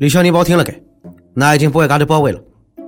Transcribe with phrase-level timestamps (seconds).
[0.00, 0.74] 李小宁把我听了该，
[1.34, 2.40] 那已经把外家头包围了。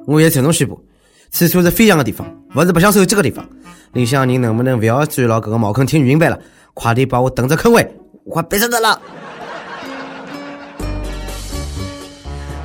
[0.07, 0.82] 我也郑重宣布，
[1.31, 3.46] 此处是飞翔的地方，不是不想守这个地方。
[3.92, 6.40] 李小宁能不能不要钻牢搿个茅坑听语音版了？
[6.72, 7.87] 快点把我蹬着坑位，
[8.25, 8.98] 我快憋死了。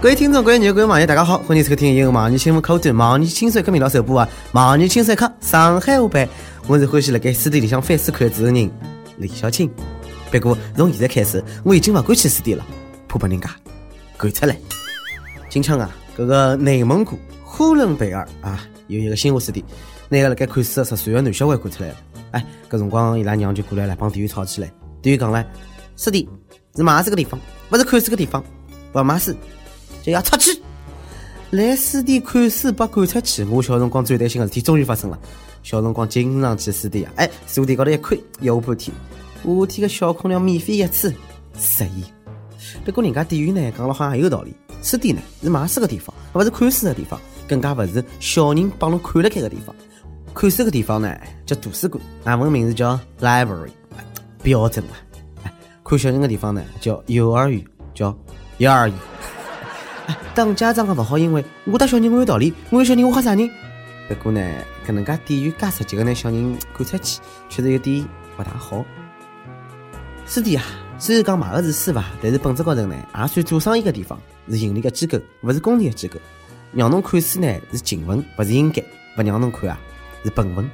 [0.02, 6.30] 各位听众，各位牛，各位网友，大家好，欢迎收听由网易新闻客户端网易轻松一刻频道首播的网易轻松一刻上海话版。
[6.68, 8.72] 我是欢喜辣盖书店里向翻书看字的人
[9.18, 9.70] 李小青。
[10.32, 12.66] 不过从现在开始，我已经不敢去书店了，
[13.10, 13.50] 怕被人家
[14.18, 14.58] 赶出来。
[15.50, 19.66] 今朝啊，搿个内蒙古呼伦贝尔啊，有一个新华书店，
[20.10, 21.96] 那个辣盖看书的十岁的男小孩看出来了。
[22.32, 24.72] 哎，搿辰光伊拉娘就过来了，帮店员吵起来。
[25.02, 25.46] 店员讲了，
[25.96, 26.26] 书店
[26.76, 28.44] 是买书个地方，不是看书个地方，
[28.94, 29.34] 勿买书
[30.04, 30.60] 就要出去。
[31.52, 35.18] 来书店看书被赶出去，我小辰光最担心的事体终于发生了。
[35.64, 38.94] 小辰光经常去书店呀，哎，书店高头一看，有半天。
[39.44, 41.14] 夏天个小空调免费一次，
[41.58, 42.04] 十亿。
[42.88, 49.76] 不过人家店员呢讲了好像也有道理，书店呢是买书的地方，不是看书的地方，更加不是小人帮侬看了开的地方。
[50.34, 51.14] 看书的地方呢
[51.46, 53.72] 叫图书馆，英文名字叫 library，
[54.42, 55.52] 标准啊。
[55.84, 57.62] 看小人的地方呢叫幼儿园，
[57.94, 58.18] 叫
[58.60, 58.98] 幼儿园。
[60.34, 63.50] 当家长的不好，因为我带小人我有道理，我有小人我吓啥人？
[64.08, 64.42] 不过呢，
[64.88, 68.86] 搿能介店员介直接的拿小人赶出去，确实有点不大好。
[70.26, 70.66] 书店啊，
[71.00, 76.20] 虽然讲买的是书吧，但是本质高头呢，也算做生意的地方，是盈利的机构，不是公益的机构。
[76.74, 78.82] 让侬看书呢是敬文，不是应该；
[79.16, 79.80] 不让侬看啊，
[80.24, 80.70] 是本分。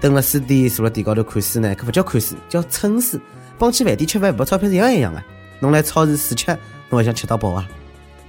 [0.00, 3.18] 蹲了书店，坐了店高头看书呢，可不叫看书，叫蹭书。
[3.58, 5.22] 帮去饭店吃饭不钞票是一样一样的。
[5.60, 6.46] 侬来超市试吃，
[6.90, 7.66] 侬还想吃到饱啊？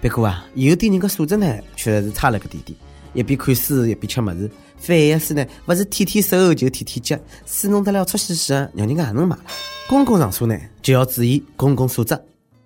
[0.01, 2.77] 不过啊，有点人的素质呢，确实是差了个点点。
[3.13, 9.43] 一边看书一边吃么子，反而是呢，不是天天收就天天接，书弄得了出息息，让人家也能买了。
[9.87, 12.13] 公共场所呢，就要注意公共素质。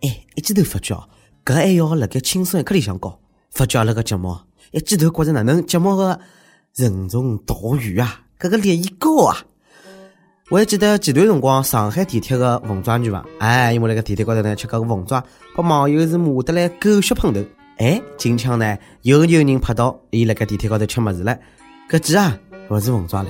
[0.02, 0.96] 哎，一记头发觉，
[1.46, 3.20] 搿还要辣盖轻松一刻里向搞。
[3.52, 4.38] 发觉阿拉个节目，
[4.72, 6.20] 一记头觉着哪能节目个
[6.76, 9.38] 任重道远啊，搿个利益高啊！
[10.50, 13.26] 我还记得前段辰光上海地铁个凤爪女伐？
[13.40, 15.24] 哎，因为辣盖地铁高头呢吃搿个凤爪，
[15.56, 17.44] 把网友是骂得来狗血喷头。
[17.78, 21.38] 哎，近腔呢又有人拍到伊辣盖地铁高头吃么子了，
[21.90, 22.38] 搿记啊
[22.70, 23.30] 勿是凤爪了，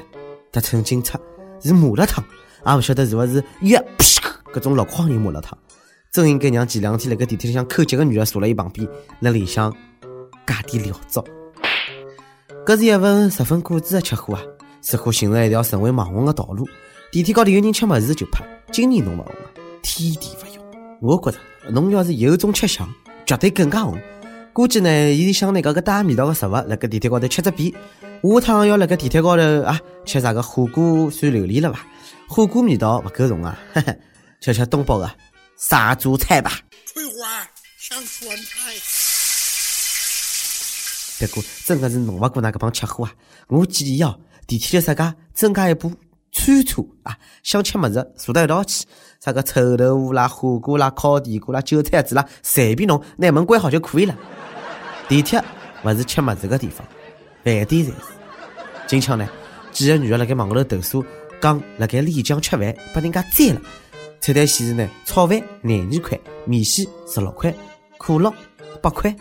[0.51, 1.19] 他称警察
[1.61, 2.23] 是麻辣烫。
[2.65, 3.77] 也勿晓得是勿是约
[4.51, 5.55] 搿种落筐人麻辣烫，
[6.11, 8.87] 真应该让前两天辣盖地铁里向扣脚个女的坐辣伊旁边，
[9.19, 9.71] 辣里向
[10.47, 11.23] 加点料糟。
[12.65, 14.41] 搿是一份十分固执的吃货啊，
[14.81, 16.67] 似乎寻着一条成为网红的道路。
[17.11, 19.45] 地铁高头有人吃么子就拍，今年侬勿红啊，
[19.83, 20.65] 天地勿容。
[20.99, 21.37] 我觉着
[21.69, 22.91] 侬要是有种吃相，
[23.23, 23.95] 绝对更加红。
[24.51, 27.71] 估计呢，伊想拿搿个带味道的食物辣盖地铁高头吃只遍。
[28.23, 31.79] 下趟要辣盖地铁高头啊，吃啥个火锅算榴莲了伐？
[32.27, 33.57] 火锅味道勿够重啊，
[34.41, 35.09] 吃吃东北个
[35.55, 36.51] 杀猪菜吧。
[36.85, 37.47] 翠花
[37.77, 38.73] 像酸菜。
[41.19, 43.11] 别过真个是弄勿过那个帮吃货啊！
[43.47, 45.91] 我建议哦，地铁里啥个增加一部
[46.31, 48.85] 餐车啊，想吃么子坐到一道去，
[49.19, 54.15] 啥个臭豆腐啦、火锅啦、烤地瓜啦、韭菜子啦，随便弄，拿门关好就可以了。
[55.07, 55.43] 地铁
[55.83, 56.85] 勿是吃么子个地方，
[57.55, 57.97] 饭店才是。
[58.87, 59.27] 今朝呢，
[59.71, 61.05] 几个女的辣盖网高头投诉。
[61.39, 63.61] 讲辣盖丽江吃饭，把人家宰了。
[64.19, 67.53] 菜单显示呢，炒饭廿二块，米线十六块，
[67.97, 68.33] 可乐
[68.81, 69.15] 八块。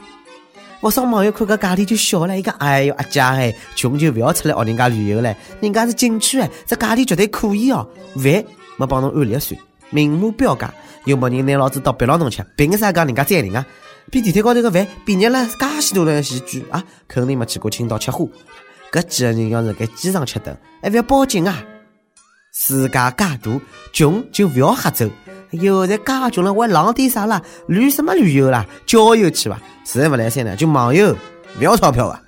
[0.81, 7.87] 我上网友看个价钿就笑了，伊讲哎哟阿姐哎，穷就不要出来学人家旅游了，人家是景区哎，这价钿绝对可以哦。
[8.14, 8.44] 饭
[8.76, 9.60] 没帮侬按粒算，
[9.91, 10.72] 明目标价，
[11.04, 13.66] 又没人拿老子到别浪侬吃，凭啥讲人家宰人啊？
[14.11, 18.28] 比地铁高头个饭便宜了介许多人戏剧啊，肯定没去过青岛吃货。
[18.93, 21.65] 搿几个人要是在机场吃顿，还勿要报警啊？
[22.53, 23.39] 世界介大，
[23.93, 25.11] 穷就勿要瞎走。
[25.50, 27.43] 有在介穷了，还浪点啥啦？
[27.67, 28.67] 旅什么旅游啦？
[28.87, 29.61] 郊游去伐。
[29.84, 31.17] 实在勿来三呢，就网游，
[31.59, 32.23] 勿要钞票啊！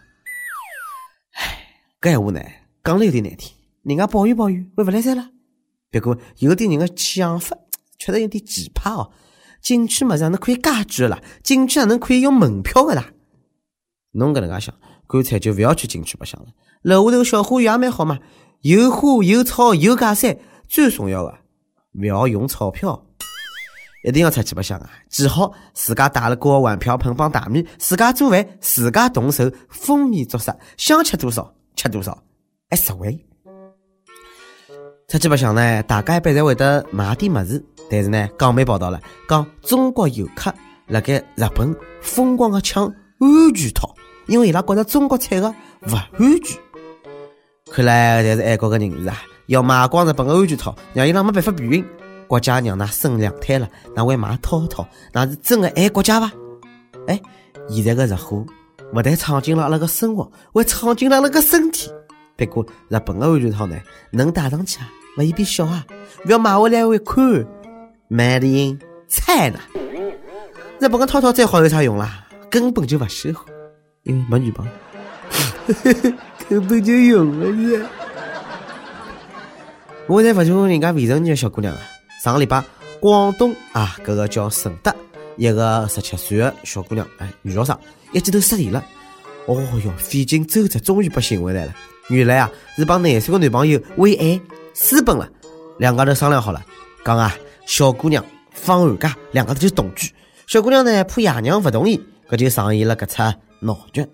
[1.34, 1.59] 唉，
[2.00, 2.41] 搿闲话呢，
[2.83, 3.53] 讲了有点难听。
[3.83, 5.28] 人家抱怨抱怨，会勿来三了。
[5.91, 7.56] 不过有点人的想法，
[7.99, 9.10] 确实有点奇葩哦。
[9.68, 11.20] 景区么子哪能可以介贵啦？
[11.42, 13.10] 景区哪能可以用门票的啦？
[14.12, 14.74] 侬搿能介想，
[15.06, 16.47] 干脆就勿要去景区白相了。
[16.80, 18.18] 楼下头小花园也蛮好嘛。
[18.62, 21.34] 有花有草有假山，最重要的
[21.92, 23.04] 勿要用钞票，
[24.04, 24.88] 一定要出去白相啊！
[25.10, 32.22] 记好，自家带了锅碗瓢盆帮大米，自家做饭，自家动手，丰衣足食，想吃多少吃多少，
[32.71, 33.22] 还实惠。
[35.09, 40.52] 出去白相呢，大家一般侪会得买点么子，但是呢，港媒报道了，讲中国游客
[40.86, 43.94] 辣盖日本疯狂的抢安全套，
[44.26, 46.58] 因为伊拉觉着中国产的不安全。
[47.70, 49.16] 看来侪是爱国的人士啊！
[49.46, 51.84] 要买光日本的安全套，让伊拉没办法避孕。
[52.26, 54.86] 国家让㑚生两胎了，哪会买套套？
[55.12, 56.30] 那是真的爱国家伐？
[57.06, 57.18] 哎，
[57.70, 58.44] 现在个热火
[58.92, 61.90] 不但闯进了阿拉个生活，还闯进了阿拉个身体。
[62.36, 63.76] 不过日本的安全套呢，
[64.10, 65.86] 能戴上去啊，不嫌变小啊，
[66.22, 67.46] 不要买回来会看。
[68.10, 69.60] Made in China。
[70.81, 72.27] 日本的套套再好有啥用啦？
[72.51, 73.45] 根本就不适合，
[74.05, 74.72] 因为没女朋友，
[76.49, 77.87] 根本就用了呀。
[80.07, 81.81] 我才不求人家未成年的小姑娘啊！
[82.25, 82.65] 上个礼拜，
[82.99, 84.95] 广东啊，搿个叫顺德
[85.37, 87.78] 一个十七岁的小姑娘，哎，女学生，
[88.13, 88.83] 一记头失联了。
[89.45, 91.75] 哦哟，费尽周折，终于被寻回来了。
[92.09, 94.41] 原来啊，是帮廿岁的男朋友为爱
[94.72, 95.28] 私奔了。
[95.77, 96.65] 两家头商量好了，
[97.05, 97.37] 讲啊，
[97.68, 100.10] 小姑娘放寒假，两个就同居。
[100.47, 104.06] 小姑娘呢，怕爷娘不同意，搿就上演了搿出闹剧。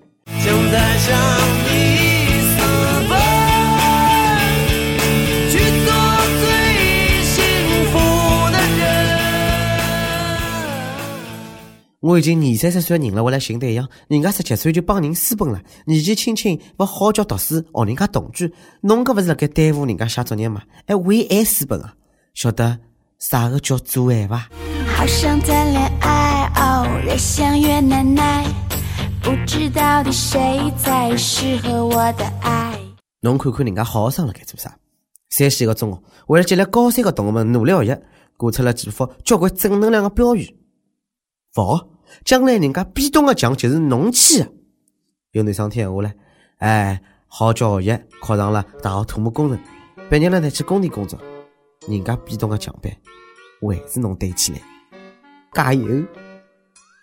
[12.00, 20.60] 我已经二三十岁的人了，我来寻对象，人家十七岁就帮人私奔了，年纪轻轻不好好读书，学人家同居，侬搿勿是辣盖耽误人家写作业吗？
[20.88, 21.94] 还为爱私奔啊？
[22.34, 22.76] 晓得
[23.26, 24.50] 啥个叫做爱伐？
[24.94, 28.44] 好想谈恋爱，哦，越想越难耐，
[29.22, 32.78] 不知到底谁才适合我的爱。
[33.20, 34.76] 侬看看人家好学生辣盖做啥？
[35.30, 38.00] 山西一个中学为了激励高三个同学们努力学习，
[38.36, 40.54] 挂出了几幅交关正能量的标语：
[41.56, 41.80] 勿。
[42.26, 44.52] 将来人家壁咚的墙就是侬砌的。
[45.32, 46.12] 有男生听话嘞，
[46.58, 49.58] 哎，好教学习，考上了大学土木工程，
[50.10, 51.18] 毕业了呢去工地工作。
[51.88, 52.96] 人家壁咚的奖杯
[53.60, 54.58] 还是侬堆起来，
[55.52, 55.86] 加油！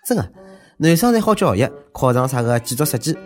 [0.07, 0.31] 真的，
[0.77, 3.19] 男生侪好教学习，考上啥个建筑设计，下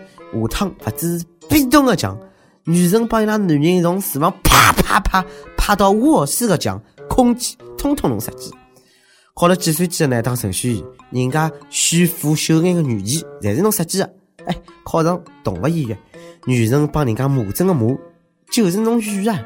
[0.49, 2.17] 趟不只是比东的奖，
[2.65, 5.25] 女生帮伊拉男人从厨房啪啪啪
[5.57, 8.53] 啪到卧室的墙，空气通通侬设计。
[9.33, 14.13] 考了计算机的呢，当程序员；人家炫富秀恩的女艺，侪是侬设计的。
[14.45, 14.55] 哎，
[14.85, 15.97] 考上动物医院，
[16.45, 17.97] 女人帮人家麻针的麻，
[18.51, 19.43] 就是侬语啊。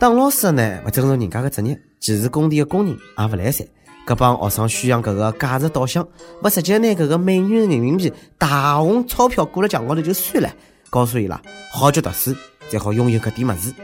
[0.00, 3.66] 当老师的呢，不尊重人家的职业，歧视工地的工人，也不来三。
[4.06, 6.08] 搿帮学生宣扬搿个价值导向，
[6.40, 10.50] 不直接拿搿个美女人民币大红钞票挂辣墙高头就算了，
[10.88, 11.38] 告诉伊拉，
[11.70, 12.34] 好叫读书，
[12.70, 13.74] 才好拥有搿点物事。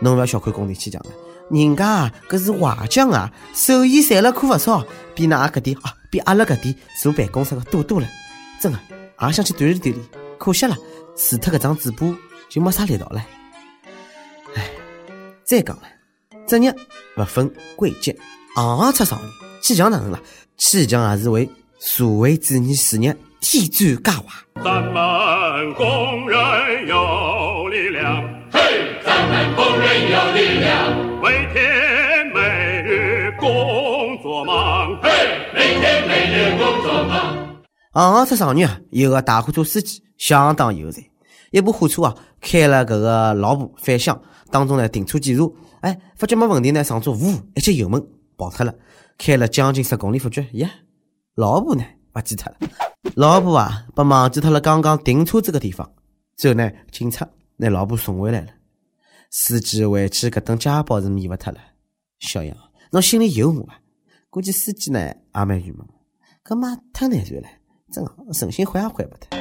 [0.00, 1.10] 侬勿要小看工地砌墙了，
[1.50, 4.82] 人家，搿是瓦匠啊，手艺赚了可勿少，
[5.14, 8.08] 比㑚搿点啊，比阿拉搿点坐办公室的多多了。
[8.58, 8.78] 真的，
[9.20, 9.96] 也想去锻炼锻炼，
[10.38, 10.74] 可惜了，
[11.14, 12.06] 除脱搿张嘴巴
[12.48, 13.22] 就没啥力道了。
[15.52, 15.82] 唉，再讲了，
[16.46, 16.74] 职业
[17.18, 18.16] 勿分贵贱，
[18.56, 19.30] 行行出状元。
[19.60, 20.18] 气匠哪能了？
[20.56, 21.46] 气匠也是为
[21.78, 24.32] 社会主义事业添砖加瓦。
[24.64, 28.22] 咱们工人有力量。
[28.50, 28.60] 嘿
[29.04, 35.10] 咱们工人有力量，每天每日工作忙，嘿，
[35.52, 37.36] 每天每日工作忙。
[37.92, 38.80] 行行出状元啊！
[38.90, 41.02] 有个大货车司机相当有才，
[41.50, 44.18] 一部货车啊开了搿个老步反向，
[44.52, 45.50] 当中呢停车检查，
[45.80, 48.00] 哎，发觉没问题呢，上车呜一记油门
[48.36, 48.72] 跑脱了，
[49.16, 50.70] 开了将近十公里，发觉呀，
[51.34, 51.82] 老婆呢
[52.12, 52.58] 不见脱了，
[53.16, 55.90] 老婆啊被忘记脱了刚刚停车子个地方，
[56.36, 57.26] 最后呢，警察
[57.56, 58.48] 拿老婆送回来了。
[59.30, 61.58] 司机回去搿顿家暴是免勿脱了，
[62.20, 62.54] 小杨，
[62.90, 63.80] 侬心里有我伐？
[64.28, 65.86] 估计司机呢也蛮郁闷，
[66.44, 67.48] 搿嘛太难受了，
[67.90, 69.38] 真的，存心换也换勿脱。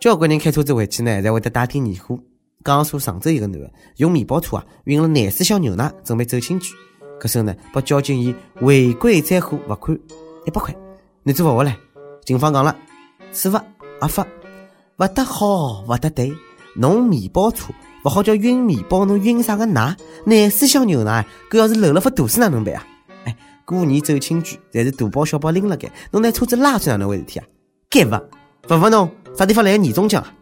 [0.00, 2.18] 交关人开车子回去呢，侪会得带点年货。
[2.66, 6.74] 江苏常州一个男的用面包车啊运了廿四箱牛奶，准备走亲戚。
[7.20, 9.96] 搿时候呢，被交警以违规载货罚款
[10.44, 10.74] 一百块。
[11.22, 11.78] 男子勿下来，
[12.24, 12.76] 警方讲了，
[13.32, 13.64] 处罚
[14.00, 14.26] 合法，
[14.98, 16.32] 勿得好，勿得对，
[16.74, 17.72] 侬面包车。
[18.04, 19.96] 勿好叫运面包，侬运啥个奶？
[20.24, 22.86] 廿四箱牛奶，搿要是漏了副肚丝哪能办啊？
[23.24, 27.46] 哎，过年走亲眷，侪是大包小包拎了该，侬拿车子拉出哪能回事体啊？
[27.88, 28.22] 该罚，
[28.68, 30.32] 罚罚侬啥地方来个年终奖啊？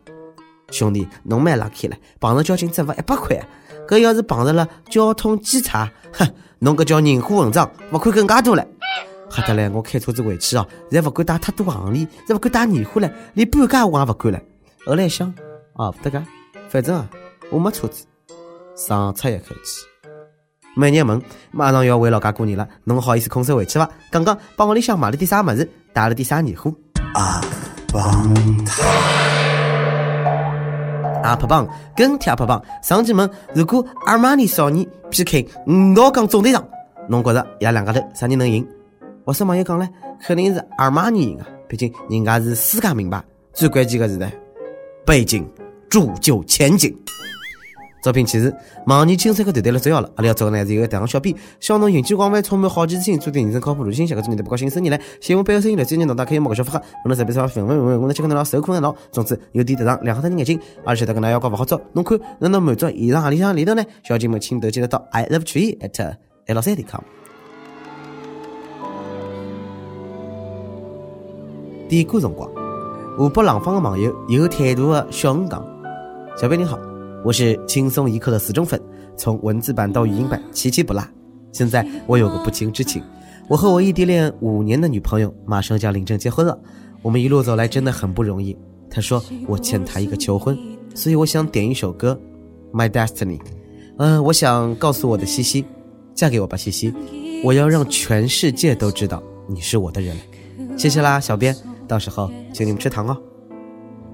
[0.70, 3.40] 兄弟，侬蛮 lucky 了，碰着交警只罚一百块，
[3.88, 6.26] 搿要是碰着了交通稽查，哼，
[6.58, 8.66] 侬搿叫人虎混账，罚款更加多了。
[9.30, 14.40] 吓得来，我开车子回去哦，侪勿敢带太多行李，侪勿敢带年货了，连半价我也勿敢了。
[14.86, 15.32] 后来想，
[15.74, 16.22] 哦，勿得个，
[16.68, 17.08] 反正啊。
[17.50, 18.06] 我没车子，
[18.74, 19.84] 长出一口气。
[20.74, 23.88] 美日问马上要回老家过年了，侬好意思空手回去伐？
[24.10, 26.74] 刚刚帮屋里向买了点啥么子，带了点啥年货？
[27.12, 27.40] 阿
[27.92, 28.34] 棒
[31.24, 31.66] 阿帕棒
[31.96, 36.62] 跟贴阿帕棒，上期问如果阿玛尼少年 PK 五道杠总队长，
[37.08, 38.66] 侬觉着伊拉两家头啥人能赢？
[39.24, 39.88] 我说网友讲嘞，
[40.22, 43.24] 肯定是阿玛尼赢啊，毕竟人家是世界名牌。
[43.54, 44.30] 最关键的是呢，
[45.06, 45.50] 背景
[45.88, 46.94] 铸就前景。
[48.04, 48.54] 招聘启事：
[48.86, 50.10] 网易青山客团队了，最好了！
[50.16, 55.00] 阿拉要找个呢是一个台上小编，小侬兴趣广泛，充满好奇之心，做点人生靠谱、路线下个做你的不高兴生意来。
[55.22, 58.94] 希望背后声音来最近脑大可以某个小发哈，我能随便说分分问问，我能去看到受苦难劳。
[59.10, 63.82] 总之有点得上两好的眼睛，而且他跟那要搞不好做，侬看能能满足以上何里向里头呢？
[64.02, 67.00] 小姐们请都记得到 i love tree at l 三点 com。
[71.88, 72.46] 点歌辰光，
[73.16, 75.64] 湖北廊坊的网友有态度的小鱼讲：
[76.38, 76.78] 小编你好。
[77.24, 78.78] 我是轻松一刻的死忠粉，
[79.16, 81.02] 从文字版到语音版，期期不落。
[81.52, 83.02] 现在我有个不情之请，
[83.48, 86.58] 我和我异地恋五年的女朋友马上就要领证结婚了。
[87.00, 88.54] 我们一路走来真的很不容易。
[88.90, 90.54] 她说我欠她一个求婚，
[90.94, 92.18] 所以我想点一首歌
[92.76, 93.38] 《My Destiny》。
[93.96, 95.64] 嗯，我想告诉我的西西，
[96.14, 96.92] 嫁给我吧，西西。
[97.42, 100.14] 我要让全世界都知道你是我的人。
[100.76, 101.56] 谢谢啦，小编，
[101.88, 103.16] 到时候请你们吃糖哦。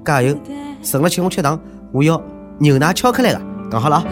[0.04, 0.36] 加油，
[0.80, 1.60] 省了请我吃糖，
[1.92, 2.22] 我要。
[2.62, 3.40] 牛奶巧克力的，
[3.70, 4.04] 刚好了。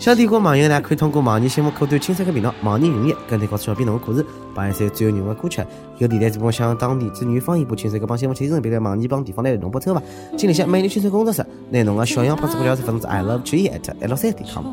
[0.00, 5.62] 想听歌网友呢，可以通过网易新闻客户端青山客频道、网易云音乐跟帖告诉小编侬的故事，帮一首最有人味的歌曲。
[5.98, 10.02] 有电台主播想当地子女方言播青山客帮新闻，请人别在网易帮地方台同播车吧。
[10.38, 14.64] 请联系美丽青山工作室，拿侬的小样帮主播聊是分子 i love 注意 at l 三点 com。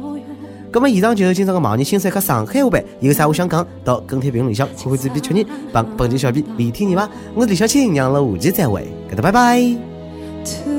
[0.72, 7.10] 那么以上就是今朝的网易新山客上海话版，有啥话想讲，到跟帖评论里向，可以自编确认，帮本期小编李天你吧。
[7.36, 10.77] 我是李小青，让了下期再会，给他拜拜。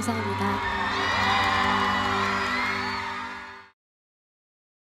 [0.00, 0.79] 감사합니다.